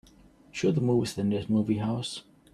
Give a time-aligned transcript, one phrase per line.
[0.51, 2.23] show the movies at the nearest movie house